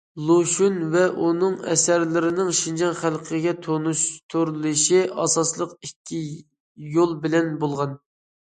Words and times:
لۇشۈن 0.27 0.77
ۋە 0.93 1.01
ئۇنىڭ 1.25 1.57
ئەسەرلىرىنىڭ 1.73 2.49
شىنجاڭ 2.61 2.95
خەلقىگە 3.03 3.53
تونۇشتۇرۇلۇشى 3.67 5.05
ئاساسلىقى 5.27 5.81
ئىككى 5.91 6.25
يول 6.99 7.17
بىلەن 7.29 7.57
بولغان. 7.65 7.97